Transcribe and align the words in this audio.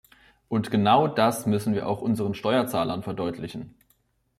Und 0.49 0.71
genau 0.71 1.05
das 1.07 1.45
müssen 1.45 1.75
wir 1.75 1.87
auch 1.87 2.01
unseren 2.01 2.33
Steuerzahlern 2.33 3.03
verdeutlichen. 3.03 3.75